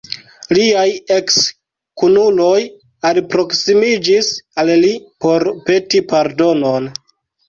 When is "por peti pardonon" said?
5.27-6.89